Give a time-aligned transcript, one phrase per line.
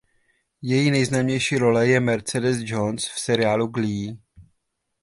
[0.61, 4.17] Její nejznámější role je Mercedes Jones v seriálu "Glee".